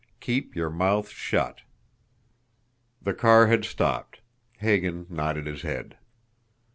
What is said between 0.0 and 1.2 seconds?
keep your mouth